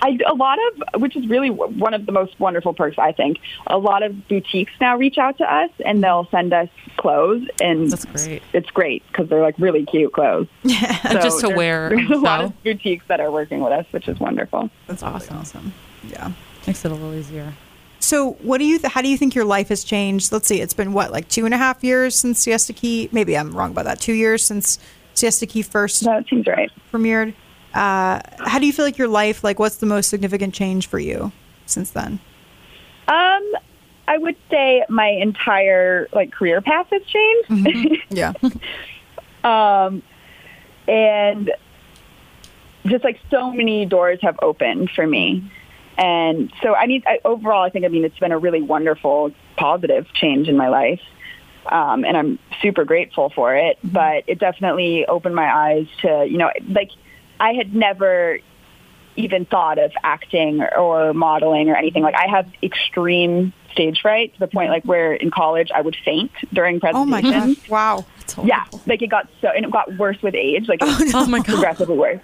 [0.00, 0.58] I a lot
[0.94, 3.38] of which is really one of the most wonderful perks I think.
[3.68, 7.90] A lot of boutiques now reach out to us and they'll send us clothes, and
[7.90, 8.42] That's great.
[8.52, 10.48] it's great because they're like really cute clothes.
[10.64, 13.86] So Just to there's- wear There's a lot of boutiques that are working with us,
[13.92, 14.70] which is wonderful.
[14.86, 15.36] That's awesome.
[15.36, 15.72] awesome.
[16.08, 16.32] Yeah.
[16.66, 17.52] Makes it a little easier.
[18.02, 18.78] So, what do you?
[18.78, 20.32] Th- how do you think your life has changed?
[20.32, 20.60] Let's see.
[20.60, 23.08] It's been what, like two and a half years since Siesta Key.
[23.12, 24.00] Maybe I'm wrong about that.
[24.00, 24.78] Two years since
[25.14, 26.70] Siesta Key first That seems right.
[26.92, 27.32] premiered.
[27.72, 29.44] Uh, how do you feel like your life?
[29.44, 31.30] Like, what's the most significant change for you
[31.66, 32.18] since then?
[33.08, 33.52] Um,
[34.08, 38.02] I would say my entire like career path has changed.
[38.10, 38.32] Yeah.
[39.44, 40.02] um,
[40.88, 41.52] and
[42.86, 45.48] just like so many doors have opened for me.
[45.98, 49.32] And so, I mean, I, overall, I think, I mean, it's been a really wonderful,
[49.56, 51.00] positive change in my life.
[51.66, 53.78] Um, and I'm super grateful for it.
[53.84, 56.90] But it definitely opened my eyes to, you know, like
[57.38, 58.38] I had never
[59.16, 62.02] even thought of acting or, modeling or anything.
[62.02, 65.96] Like I have extreme stage fright to the point like where in college I would
[66.04, 67.68] faint during oh my presentations.
[67.68, 68.04] Wow.
[68.42, 70.68] Yeah, like it got so, and it got worse with age.
[70.68, 71.46] Like, it was Oh my god.
[71.46, 72.20] progressively worse.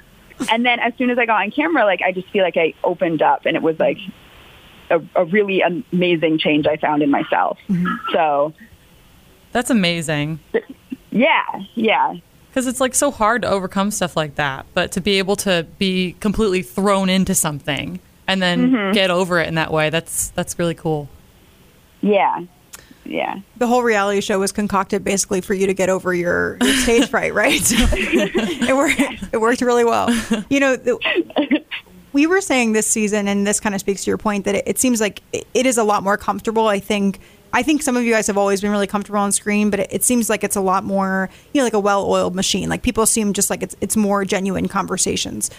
[0.50, 2.74] And then as soon as I got on camera, like I just feel like I
[2.84, 3.98] opened up, and it was like
[4.90, 7.58] a, a really amazing change I found in myself.
[8.12, 8.52] So
[9.52, 10.38] That's amazing.
[11.10, 11.42] yeah,
[11.74, 12.14] yeah,
[12.50, 15.66] Because it's like so hard to overcome stuff like that, but to be able to
[15.78, 18.92] be completely thrown into something and then Mm-hmm.
[18.92, 21.08] get over it in that way, that's that's really cool.
[22.00, 22.44] yeah,
[23.08, 23.40] yeah.
[23.56, 27.08] The whole reality show was concocted basically for you to get over your, your stage
[27.10, 27.60] fright, right?
[27.60, 29.34] So it worked.
[29.34, 30.10] It worked really well.
[30.50, 31.64] You know, the,
[32.12, 34.64] we were saying this season, and this kind of speaks to your point that it,
[34.66, 36.68] it seems like it, it is a lot more comfortable.
[36.68, 37.18] I think.
[37.50, 39.88] I think some of you guys have always been really comfortable on screen, but it,
[39.90, 42.68] it seems like it's a lot more, you know, like a well-oiled machine.
[42.68, 45.50] Like people seem just like it's it's more genuine conversations.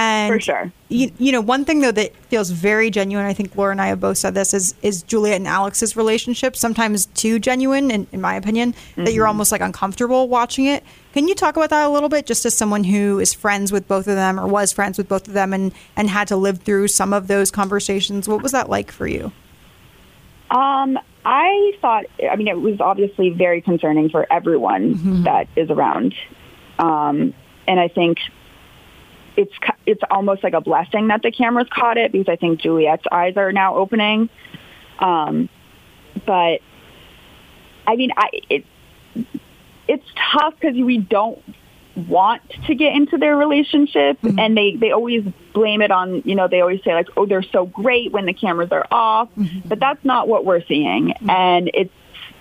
[0.00, 0.72] And For sure.
[0.90, 3.88] you, you know, one thing though that feels very genuine, I think Laura and I
[3.88, 8.20] have both said this, is is Juliette and Alex's relationship sometimes too genuine, in, in
[8.20, 10.84] my opinion, that you're almost like uncomfortable watching it.
[11.14, 13.88] Can you talk about that a little bit, just as someone who is friends with
[13.88, 16.60] both of them or was friends with both of them and and had to live
[16.60, 18.28] through some of those conversations?
[18.28, 19.32] What was that like for you?
[20.52, 26.14] Um, I thought, I mean, it was obviously very concerning for everyone that is around.
[26.78, 27.34] Um,
[27.66, 28.18] and I think
[29.38, 29.52] it's
[29.86, 33.36] it's almost like a blessing that the cameras caught it because I think Juliette's eyes
[33.36, 34.28] are now opening.
[34.98, 35.48] Um,
[36.26, 36.60] but
[37.86, 38.64] I mean, I it
[39.86, 41.40] it's tough because we don't
[41.94, 46.46] want to get into their relationship and they they always blame it on you know
[46.46, 49.28] they always say like oh they're so great when the cameras are off.
[49.64, 51.12] But that's not what we're seeing.
[51.28, 51.94] And it's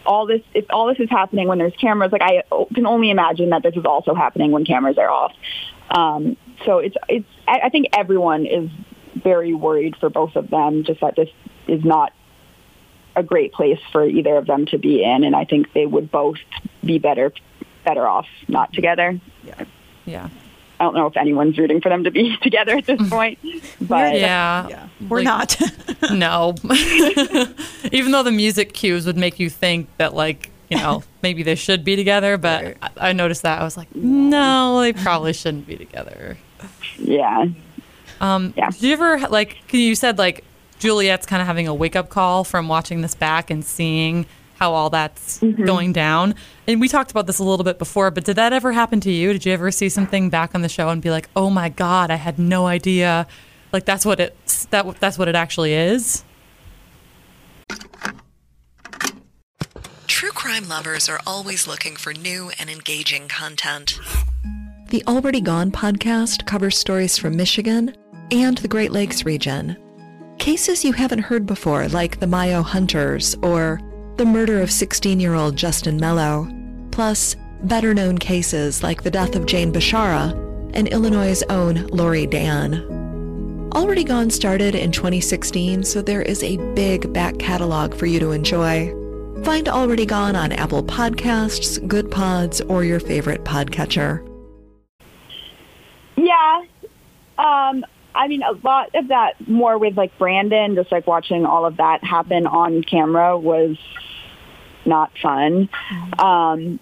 [0.03, 2.41] all this if all this is happening when there's cameras, like I
[2.73, 5.33] can only imagine that this is also happening when cameras are off.
[5.91, 8.70] Um, so it's it's I, I think everyone is
[9.15, 11.30] very worried for both of them, just that this
[11.67, 12.13] is not
[13.15, 16.12] a great place for either of them to be in, and I think they would
[16.12, 16.38] both
[16.86, 17.32] be better
[17.84, 19.20] better off not together.
[19.43, 19.63] Yeah.
[20.06, 20.30] Yeah.
[20.80, 23.10] I don't know if anyone's rooting for them to be together at this mm.
[23.10, 23.39] point,
[23.82, 24.67] but Yeah.
[24.70, 25.62] Yeah, we're Like- not.
[26.12, 26.54] No.
[27.91, 31.56] Even though the music cues would make you think that, like, you know, maybe they
[31.56, 32.78] should be together, but Right.
[32.82, 33.60] I, I noticed that.
[33.60, 36.38] I was like, no, they probably shouldn't be together.
[36.98, 37.48] Yeah.
[38.20, 38.70] Um, Yeah.
[38.72, 39.58] Did you ever, like?
[39.74, 40.43] you said, like,
[40.80, 44.26] Juliette's kind of having a wake up call from watching this back and seeing
[44.60, 46.36] how all that's going down.
[46.67, 49.12] And we talked about this a little bit before, but did that ever happen to
[49.12, 49.34] you?
[49.34, 52.10] Did you ever see something back on the show and be like, oh my God,
[52.10, 53.28] I had no idea?
[53.72, 54.36] Like, that's what it
[54.72, 56.24] that, that's what it actually is?
[60.08, 64.00] True crime lovers are always looking for new and engaging content.
[64.89, 67.93] The Already Gone podcast covers stories from Michigan
[68.32, 69.76] and the Great Lakes region.
[70.39, 73.82] Cases you haven't heard before, like the Mayo Hunters or
[74.15, 76.47] the murder of 16 year old Justin Mello,
[76.91, 80.32] plus better known cases like the death of Jane Bashara
[80.73, 82.76] and Illinois' own Laurie Dann.
[83.76, 88.32] Already Gone started in 2016, so there is a big back catalog for you to
[88.32, 88.88] enjoy.
[89.43, 94.27] Find Already Gone on Apple Podcasts, Goodpods, or your favorite podcatcher.
[96.17, 96.63] Yeah.
[97.38, 101.65] Um, I mean, a lot of that more with like Brandon, just like watching all
[101.65, 103.77] of that happen on camera was
[104.86, 105.69] not fun.
[106.17, 106.80] Um,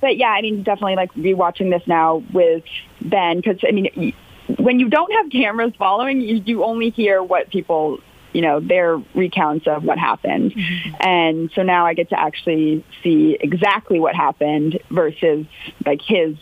[0.00, 2.64] but yeah, I mean, definitely like rewatching this now with
[3.02, 4.14] Ben because I mean,
[4.58, 7.98] when you don't have cameras following, you, you only hear what people,
[8.32, 10.54] you know, their recounts of what happened,
[11.00, 15.44] and so now I get to actually see exactly what happened versus
[15.84, 16.36] like his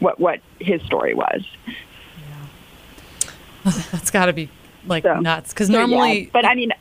[0.00, 1.44] what what his story was.
[3.64, 4.48] That's got to be,
[4.86, 5.52] like, So- nuts.
[5.52, 5.78] Because So, yeah.
[5.86, 6.72] normally, but I mean,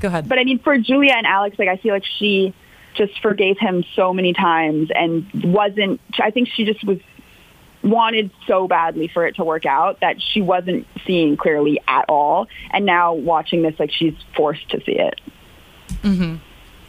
[0.00, 0.28] go ahead.
[0.28, 2.52] but I mean, for Julia and Alex, like I feel like she
[2.94, 6.00] just forgave him so many times and wasn't.
[6.18, 6.98] I think she just was
[7.82, 12.48] wanted so badly for it to work out that she wasn't seeing clearly at all.
[12.72, 15.20] And now watching this, like she's forced to see it.
[16.02, 16.40] mhm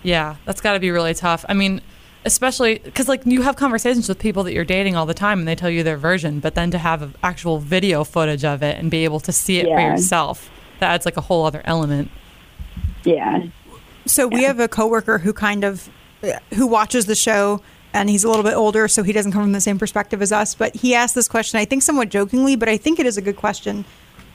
[0.01, 1.45] Yeah, that's got to be really tough.
[1.49, 1.81] I mean,
[2.25, 5.47] especially because like you have conversations with people that you're dating all the time, and
[5.47, 8.91] they tell you their version, but then to have actual video footage of it and
[8.91, 10.49] be able to see it for yourself,
[10.79, 12.09] that adds like a whole other element.
[13.03, 13.47] Yeah.
[14.05, 15.89] So we have a coworker who kind of
[16.53, 17.61] who watches the show
[17.93, 20.31] and he's a little bit older so he doesn't come from the same perspective as
[20.31, 23.17] us but he asked this question I think somewhat jokingly but I think it is
[23.17, 23.85] a good question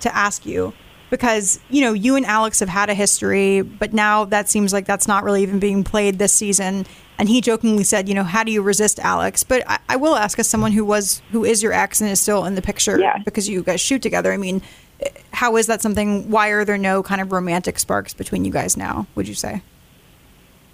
[0.01, 0.73] to ask you
[1.11, 4.87] because you know you and Alex have had a history but now that seems like
[4.87, 6.87] that's not really even being played this season
[7.23, 10.17] and he jokingly said you know how do you resist Alex but I, I will
[10.17, 12.99] ask as someone who was who is your ex and is still in the picture
[12.99, 13.19] Yeah.
[13.25, 14.61] because you guys shoot together I mean
[15.33, 18.77] how is that something why are there no kind of romantic sparks between you guys
[18.77, 19.63] now would you say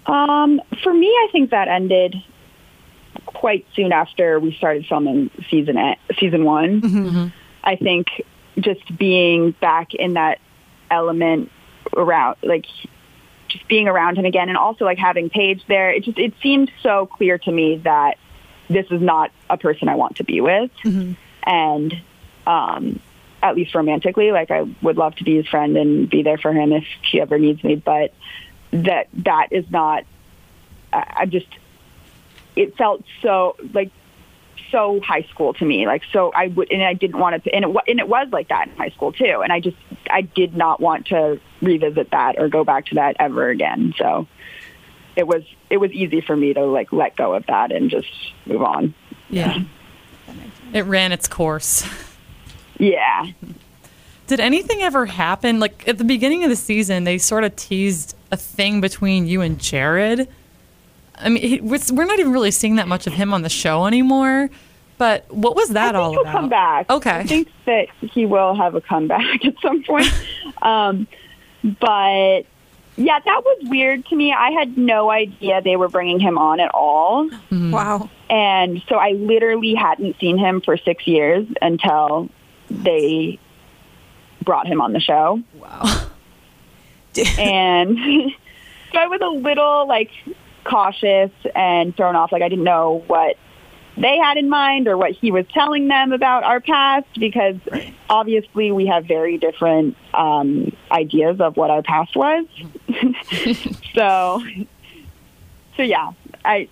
[0.07, 2.15] Um, for me, I think that ended
[3.27, 5.77] quite soon after we started filming season
[6.19, 7.31] season one.
[7.63, 8.07] I think
[8.59, 10.39] just being back in that
[10.89, 11.51] element
[11.95, 12.65] around, like
[13.49, 16.71] just being around him again, and also like having Paige there, it just it seemed
[16.81, 18.17] so clear to me that
[18.69, 20.71] this is not a person I want to be with,
[21.43, 22.01] and
[22.47, 22.99] um,
[23.41, 26.53] at least romantically, like I would love to be his friend and be there for
[26.53, 28.13] him if he ever needs me, but
[28.71, 30.03] that that is not
[30.93, 31.47] I, I just
[32.55, 33.91] it felt so like
[34.71, 37.65] so high school to me like so I would and I didn't want to and
[37.65, 39.77] it and it was like that in high school too and I just
[40.09, 44.27] I did not want to revisit that or go back to that ever again so
[45.15, 48.07] it was it was easy for me to like let go of that and just
[48.45, 48.93] move on
[49.29, 49.63] Yeah,
[50.73, 51.85] it ran its course.
[52.77, 53.27] yeah
[54.27, 55.59] Did anything ever happen?
[55.59, 59.41] Like at the beginning of the season, they sort of teased a thing between you
[59.41, 60.27] and Jared.
[61.19, 63.49] I mean, he, we're we're not even really seeing that much of him on the
[63.49, 64.49] show anymore.
[64.97, 66.33] But what was that I think all he'll about?
[66.33, 66.89] come back.
[66.89, 67.11] Okay.
[67.11, 70.13] I think that he will have a comeback at some point.
[70.61, 71.07] um,
[71.63, 72.45] but
[72.97, 74.33] yeah, that was weird to me.
[74.33, 77.29] I had no idea they were bringing him on at all.
[77.49, 78.09] Wow.
[78.29, 82.29] And so I literally hadn't seen him for six years until
[82.69, 83.39] they
[84.43, 85.41] brought him on the show.
[85.53, 86.09] Wow.
[87.37, 87.97] and
[88.91, 90.11] so I was a little like
[90.63, 92.31] cautious and thrown off.
[92.31, 93.35] Like I didn't know what
[93.97, 97.57] they had in mind or what he was telling them about our past because
[98.09, 102.45] obviously we have very different um, ideas of what our past was.
[103.93, 104.41] so
[105.75, 106.11] so yeah,
[106.45, 106.69] I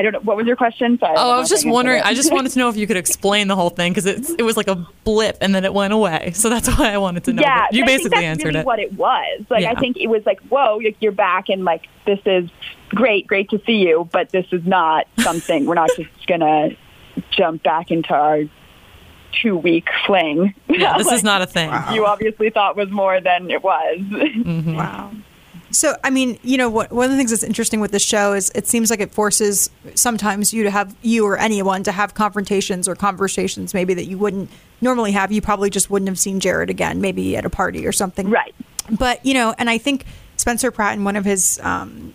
[0.00, 0.20] I don't know.
[0.20, 0.98] What was your question?
[0.98, 1.14] Sorry.
[1.14, 2.00] Oh, I was just wondering.
[2.02, 4.42] I just wanted to know if you could explain the whole thing because it it
[4.44, 6.32] was like a blip and then it went away.
[6.34, 7.42] So that's why I wanted to know.
[7.42, 8.66] yeah, you but I think basically that's answered really it.
[8.66, 9.72] What it was like, Yeah.
[9.72, 12.48] I think it was like, whoa, you're back, and like this is
[12.88, 15.66] great, great to see you, but this is not something.
[15.66, 16.70] we're not just gonna
[17.30, 18.44] jump back into our
[19.42, 20.54] two week fling.
[20.68, 21.70] yeah, this is not a thing.
[21.92, 23.98] You obviously thought was more than it was.
[23.98, 24.76] Mm-hmm.
[24.76, 25.12] Wow.
[25.72, 28.32] So, I mean, you know, what, one of the things that's interesting with this show
[28.32, 32.14] is it seems like it forces sometimes you to have you or anyone to have
[32.14, 35.30] confrontations or conversations maybe that you wouldn't normally have.
[35.30, 38.30] You probably just wouldn't have seen Jared again, maybe at a party or something.
[38.30, 38.54] right.
[38.90, 40.04] But, you know, and I think
[40.36, 42.14] Spencer Pratt in one of his um,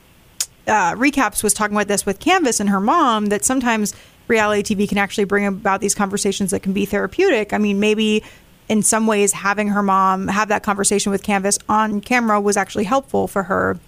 [0.68, 3.96] uh, recaps was talking about this with Canvas and her mom that sometimes
[4.28, 7.54] reality TV can actually bring about these conversations that can be therapeutic.
[7.54, 8.24] I mean, maybe
[8.68, 12.86] in some ways having her mom have that conversation with Canvas on camera was actually
[12.86, 13.80] helpful for her.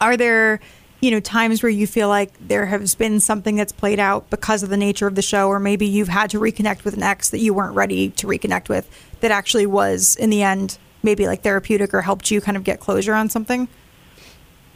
[0.00, 0.60] Are there,
[1.00, 4.62] you know, times where you feel like there has been something that's played out because
[4.62, 7.30] of the nature of the show, or maybe you've had to reconnect with an ex
[7.30, 8.88] that you weren't ready to reconnect with
[9.20, 12.80] that actually was in the end maybe like therapeutic or helped you kind of get
[12.80, 13.68] closure on something?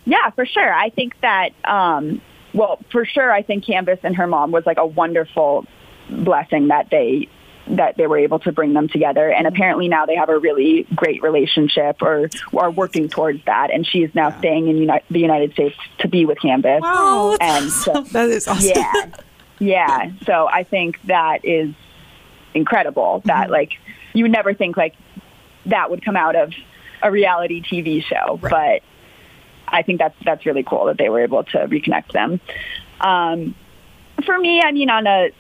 [0.04, 0.72] Yeah, for sure.
[0.72, 2.20] I think that, um,
[2.52, 5.66] well, for sure, I think Canvas and her mom was like a wonderful
[6.10, 7.28] blessing that they
[7.66, 9.30] that they were able to bring them together.
[9.30, 13.70] And apparently now they have a really great relationship or are working towards that.
[13.72, 16.82] And she is now staying in Uni- the United States to be with Canvas.
[16.82, 18.72] Wow, And so, That is awesome.
[18.74, 19.10] yeah,
[19.58, 20.10] yeah.
[20.26, 21.74] So I think that is
[22.52, 23.22] incredible.
[23.24, 23.72] That like
[24.12, 24.94] you would never think like
[25.66, 26.52] that would come out of
[27.02, 28.82] a reality TV show, but
[29.66, 32.40] I think that's that's really cool that they were able to reconnect them.
[33.00, 33.54] Um,
[34.24, 35.30] for me, I mean, on a,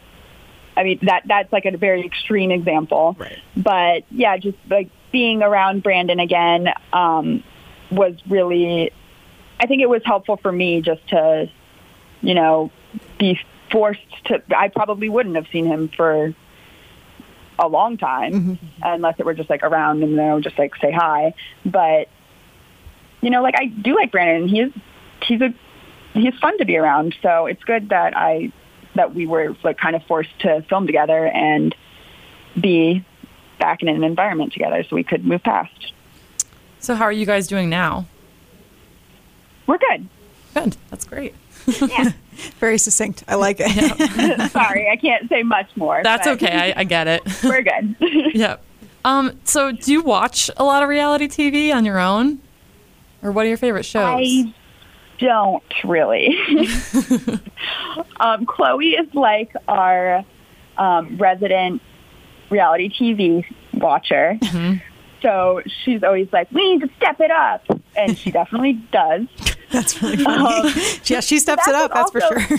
[0.76, 3.38] I mean that that's like a very extreme example, Right.
[3.56, 7.44] but yeah, just like being around Brandon again um,
[7.90, 8.90] was really,
[9.60, 11.48] I think it was helpful for me just to,
[12.20, 12.72] you know,
[13.18, 13.38] be
[13.70, 14.42] forced to.
[14.56, 16.34] I probably wouldn't have seen him for
[17.56, 20.90] a long time unless it were just like around and you know just like say
[20.90, 21.34] hi,
[21.64, 22.08] but
[23.20, 24.48] you know, like I do like Brandon.
[24.48, 24.72] He's
[25.22, 25.54] he's a
[26.14, 27.14] he's fun to be around.
[27.22, 28.52] So it's good that I
[28.94, 31.74] that we were like kind of forced to film together and
[32.60, 33.04] be
[33.58, 35.92] back in an environment together, so we could move past.
[36.80, 38.06] So how are you guys doing now?
[39.66, 40.08] We're good.
[40.54, 40.76] Good.
[40.90, 41.34] That's great.
[41.66, 42.12] Yeah.
[42.58, 43.24] Very succinct.
[43.28, 44.50] I like it.
[44.50, 46.02] Sorry, I can't say much more.
[46.02, 46.72] That's okay.
[46.72, 47.22] I, I get it.
[47.42, 47.96] We're good.
[48.34, 48.62] yep.
[49.04, 49.38] Um.
[49.44, 52.40] So do you watch a lot of reality TV on your own,
[53.22, 54.04] or what are your favorite shows?
[54.04, 54.54] I
[55.18, 56.36] don't really.
[58.20, 60.24] um, Chloe is like our
[60.76, 61.80] um, resident
[62.50, 64.38] reality TV watcher.
[65.22, 67.64] So she's always like, we need to step it up.
[67.96, 69.22] And she definitely does.
[69.70, 70.70] That's really funny.
[71.04, 71.92] yeah, she steps it up.
[71.94, 72.40] That's also- for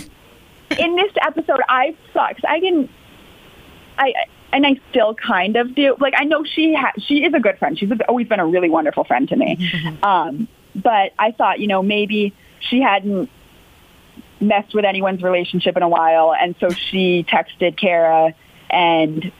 [0.80, 2.90] In this episode, I saw, because I didn't,
[3.98, 4.12] I,
[4.52, 5.94] and I still kind of do.
[6.00, 7.78] Like, I know she ha- she is a good friend.
[7.78, 9.70] She's always been a really wonderful friend to me.
[10.02, 10.48] Um,
[10.82, 13.30] but I thought, you know, maybe she hadn't
[14.40, 18.34] messed with anyone's relationship in a while, and so she texted Kara
[18.68, 19.32] and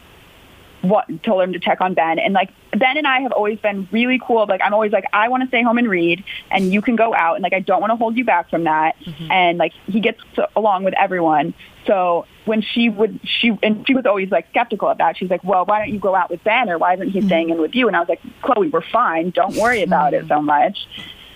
[0.83, 2.19] what told him to check on Ben.
[2.19, 4.47] And like Ben and I have always been really cool.
[4.47, 7.15] Like I'm always like I want to stay home and read, and you can go
[7.15, 8.99] out, and like I don't want to hold you back from that.
[9.01, 9.31] Mm-hmm.
[9.31, 10.21] And like he gets
[10.55, 11.55] along with everyone.
[11.87, 15.17] So when she would she and she was always like skeptical of that.
[15.17, 17.29] She's like, well, why don't you go out with Ben, or why isn't he mm-hmm.
[17.29, 17.89] staying in with you?
[17.89, 19.31] And I was like, Chloe, we're fine.
[19.31, 20.29] Don't worry about it mm-hmm.
[20.29, 20.87] so much.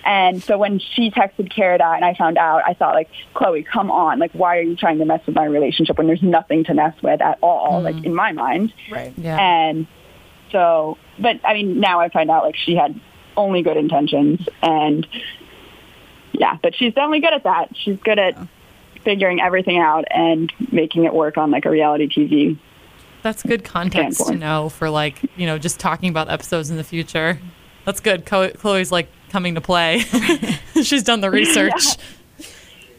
[0.03, 3.91] And so when she texted Kara and I found out, I thought like, Chloe, come
[3.91, 4.19] on.
[4.19, 6.95] Like, why are you trying to mess with my relationship when there's nothing to mess
[7.01, 8.05] with at all, like mm.
[8.05, 8.73] in my mind?
[8.91, 9.13] Right.
[9.17, 9.37] yeah.
[9.39, 9.87] And
[10.51, 12.99] so, but I mean, now I find out like she had
[13.37, 15.07] only good intentions and
[16.33, 17.69] yeah, but she's definitely good at that.
[17.75, 18.37] She's good at
[19.03, 22.57] figuring everything out and making it work on like a reality TV.
[23.21, 24.39] That's good context to standpoint.
[24.39, 27.39] know for like you know just talking about episodes in the future.
[27.85, 28.25] That's good.
[28.25, 29.99] Chloe's like coming to play.
[30.83, 31.83] She's done the research.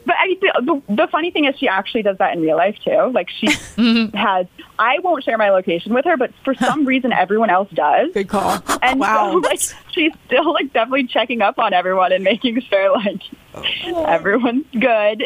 [0.05, 3.11] But I the, the funny thing is, she actually does that in real life too.
[3.15, 4.17] Like she mm-hmm.
[4.17, 4.47] has.
[4.79, 8.13] I won't share my location with her, but for some reason, everyone else does.
[8.13, 8.61] Good call.
[8.83, 9.33] And wow.
[9.33, 9.61] so, like,
[9.93, 13.23] she's still like definitely checking up on everyone and making sure like
[13.55, 14.05] oh.
[14.07, 15.25] everyone's good.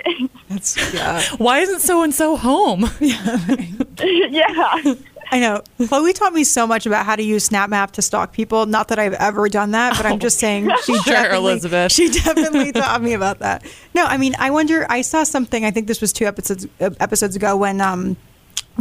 [0.49, 1.23] That's, yeah.
[1.39, 2.91] Why isn't so and so home?
[3.01, 4.95] yeah.
[5.31, 5.63] I know.
[5.89, 8.67] Chloe taught me so much about how to use SnapMap to stalk people.
[8.67, 11.93] Not that I've ever done that, but I'm just saying she Sure, definitely, Elizabeth.
[11.93, 13.65] She definitely taught me about that.
[13.95, 14.87] No, I mean, I wonder.
[14.89, 15.65] I saw something.
[15.65, 18.17] I think this was two episodes episodes ago when um,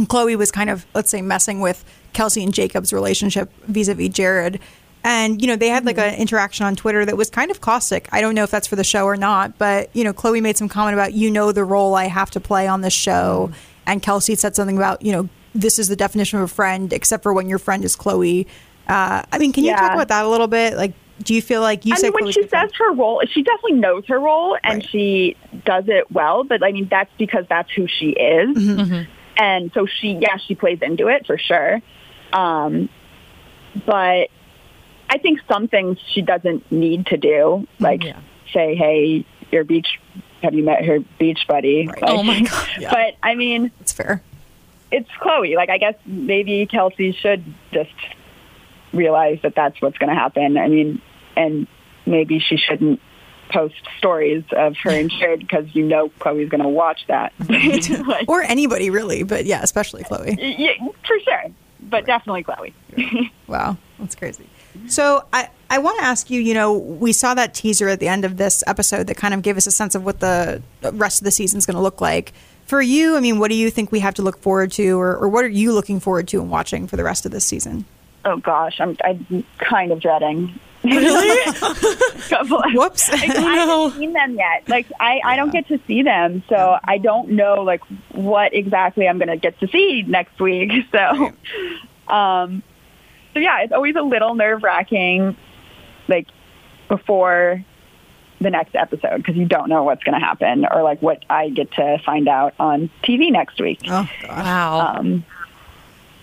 [0.08, 4.60] Chloe was kind of, let's say, messing with Kelsey and Jacob's relationship vis-a-vis Jared.
[5.02, 8.08] And, you know, they had like an interaction on Twitter that was kind of caustic.
[8.12, 10.56] I don't know if that's for the show or not, but, you know, Chloe made
[10.56, 13.52] some comment about, you know, the role I have to play on this show.
[13.86, 17.22] And Kelsey said something about, you know, this is the definition of a friend, except
[17.22, 18.46] for when your friend is Chloe.
[18.88, 20.76] Uh, I mean, can you talk about that a little bit?
[20.76, 20.92] Like,
[21.22, 22.70] do you feel like you I said mean, when Chloe's she your friend?
[22.70, 24.88] says her role, she definitely knows her role and Right.
[24.90, 26.44] she does it well.
[26.44, 29.10] But I mean, that's because that's who she is, Mm-hmm.
[29.38, 31.80] and so she, yeah, she plays into it for sure.
[32.32, 32.88] Um,
[33.86, 34.28] but
[35.08, 38.20] I think some things she doesn't need to do, like Yeah.
[38.52, 39.86] say, "Hey, your beach,
[40.42, 42.02] have you met her beach buddy?" Right.
[42.02, 42.68] Like, Oh my God.
[42.78, 42.90] Yeah.
[42.92, 44.22] But I mean, It's fair.
[44.90, 45.56] It's Chloe.
[45.56, 47.90] Like, I guess maybe Kelsey should just
[48.92, 50.56] realize that that's what's going to happen.
[50.56, 51.00] I mean,
[51.36, 51.66] and
[52.06, 53.00] maybe she shouldn't
[53.50, 57.32] post stories of her insured because you know Chloe's going to watch that.
[58.06, 59.22] like, Or anybody, really.
[59.22, 60.36] But yeah, especially Chloe.
[60.38, 60.72] yeah,
[61.06, 61.44] for sure,
[61.82, 62.74] but definitely Chloe.
[63.46, 64.48] Wow, that's crazy.
[64.88, 68.08] So I, I want to ask you, you know, we saw that teaser at the
[68.08, 70.62] end of this episode that kind of gave us a sense of what the
[70.92, 72.32] rest of the season is going to look like.
[72.66, 75.16] For you, I mean, what do you think we have to look forward to, or,
[75.16, 77.84] or what are you looking forward to and watching for the rest of this season?
[78.28, 80.58] oh gosh, I'm, I'm kind of dreading.
[80.82, 81.52] Really?
[82.28, 83.08] Couple of- Whoops.
[83.08, 84.68] I haven't seen them yet.
[84.68, 89.08] Like I, I don't get to see them, so I don't know like what exactly
[89.08, 90.72] I'm going to get to see next week.
[90.90, 91.32] So,
[92.12, 92.64] um,
[93.32, 95.36] so yeah, it's always a little nerve wracking,
[96.08, 96.26] like
[96.88, 97.64] before
[98.40, 101.48] the next episode because you don't know what's going to happen or like what I
[101.48, 103.80] get to find out on TV next week.
[103.84, 104.28] oh, gosh.
[104.28, 104.96] Wow.
[104.98, 105.24] Um,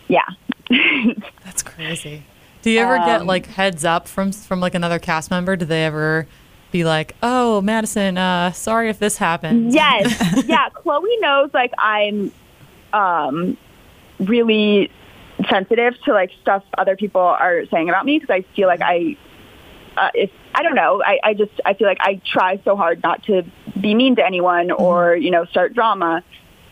[0.07, 0.25] yeah.
[1.43, 2.23] That's crazy.
[2.61, 5.55] Do you ever get Um, like heads up from from like another cast member?
[5.55, 6.27] Do they ever
[6.71, 10.45] be like, "Oh, Madisson, uh, sorry if this happened." Yes.
[10.47, 10.69] yeah.
[10.69, 12.31] Chloe knows like I'm
[12.93, 13.57] um,
[14.19, 14.89] really
[15.49, 19.17] sensitive to like stuff other people are saying about me because I feel like I,
[19.97, 23.01] uh, if I don't know, I, I just I feel like I try so hard
[23.03, 23.43] not to
[23.79, 26.23] be mean to anyone or you know start drama,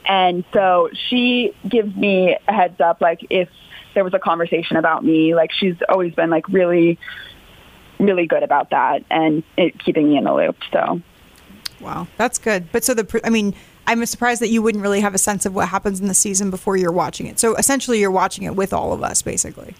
[0.05, 3.49] and so she gives me a heads up like if
[3.93, 6.97] there was a conversation about me, like she's always been like really,
[7.99, 10.57] really good about that and it keeping me in the loop.
[10.71, 11.01] So.
[11.79, 12.71] Wow, that's good.
[12.71, 13.55] But so the, pr- I mean,
[13.87, 16.51] I'm surprised that you wouldn't really have a sense of what happens in the season
[16.51, 17.39] before you're watching it.
[17.39, 19.75] So essentially, you're watching it with all of us, basically.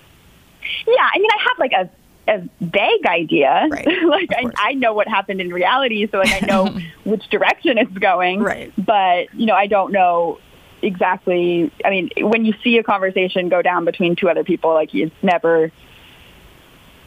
[0.88, 1.90] Yeah, I mean, I have like a
[2.32, 3.68] a vague idea.
[3.70, 4.52] Right, like I.
[4.58, 8.42] I know what happened in reality, so like I know which direction it's going.
[8.42, 8.74] Right.
[8.78, 10.40] But you know, I don't know
[10.82, 11.72] exactly.
[11.84, 15.16] I mean, when you see a conversation go down between two other people, like it's
[15.22, 15.72] never.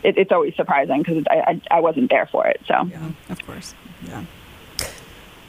[0.03, 1.37] It, it's always surprising because I,
[1.71, 2.61] I I wasn't there for it.
[2.67, 3.75] So Yeah, of course.
[4.03, 4.25] Yeah.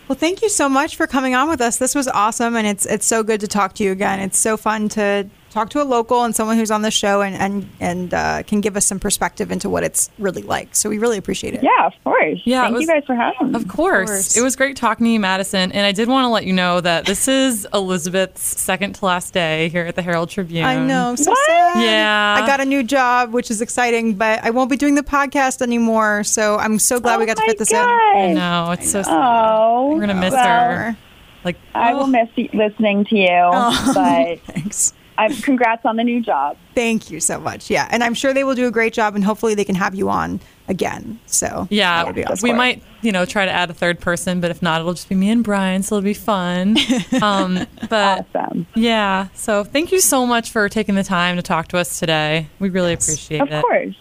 [0.08, 1.78] Well, thank you so much for coming on with us.
[1.78, 4.20] This was awesome, and it's it's so good to talk to you again.
[4.20, 7.34] It's so fun to talk to a local and someone who's on the show and
[7.36, 10.76] and and uh, can give us some perspective into what it's really like.
[10.76, 11.64] So we really appreciate it.
[11.64, 12.42] yeah, of course.
[12.46, 13.56] Yeah, Thank was- you guys for having me.
[13.56, 14.10] Of course.
[14.10, 14.38] course.
[14.38, 15.72] It was great talking to you, Madisson.
[15.74, 19.34] And I did want to let you know that this is Elizabeth's second to last
[19.34, 20.66] day here at the Herald Tribune.
[20.66, 21.48] I know, so What?
[21.48, 21.82] sad.
[21.84, 22.36] Yeah.
[22.44, 25.62] I got a new job, which is exciting, but I won't be doing the podcast
[25.62, 26.24] anymore.
[26.26, 27.88] So I'm so glad we Oh got to fit this God.
[27.88, 28.72] I know.
[28.72, 29.14] It's so sad.
[29.14, 30.98] Oh, We're going to miss well, her.
[31.46, 31.98] Like, I oh.
[32.00, 33.92] will miss y- listening to you, Oh.
[33.96, 34.40] but.
[34.54, 34.94] Thanks.
[35.18, 36.58] I'm, congrats on the new job.
[36.74, 37.70] Thank you so much.
[37.70, 39.96] Yeah, and I'm sure they will do a great job, and hopefully they can have
[39.96, 41.20] you on again.
[41.26, 42.50] So Yeah, that would be awesome.
[42.50, 45.08] we might, you know, try to add a third person, but if not, it'll just
[45.08, 46.78] be me and Brian, so it'll be fun.
[47.22, 48.68] Um, but Awesome.
[48.76, 52.48] yeah, so thank you so much for taking the time to talk to us today.
[52.60, 53.54] We really appreciate Of it.
[53.56, 53.96] Of course.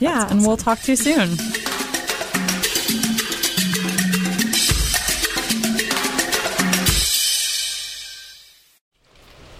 [0.00, 1.77] Yeah, and we'll talk to you soon.